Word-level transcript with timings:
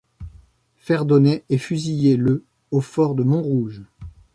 Ferdonnet 0.77 1.43
est 1.51 1.59
fusillé 1.59 2.17
le 2.17 2.43
au 2.71 2.81
fort 2.81 3.13
de 3.13 3.21
Montrouge. 3.21 3.83